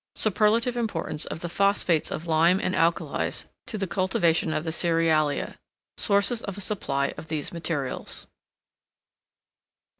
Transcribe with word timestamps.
Superlative 0.15 0.75
importance 0.75 1.27
of 1.27 1.41
the 1.41 1.47
PHOSPHATES 1.47 2.09
OF 2.09 2.25
LIME 2.25 2.59
and 2.59 2.73
ALKALIES 2.75 3.45
to 3.67 3.77
the 3.77 3.85
cultivation 3.85 4.51
of 4.51 4.63
the 4.63 4.71
CEREALIA. 4.71 5.59
Sources 5.95 6.41
of 6.41 6.57
a 6.57 6.61
SUPPLY 6.61 7.11
of 7.17 7.27
these 7.27 7.53
MATERIALS. 7.53 8.25